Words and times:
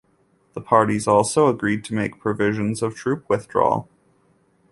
The 0.53 0.61
parties 0.61 1.07
also 1.07 1.45
agreed 1.45 1.85
to 1.85 1.93
make 1.93 2.19
provisions 2.19 2.81
of 2.81 2.95
troop 2.95 3.29
withdrawal. 3.29 3.87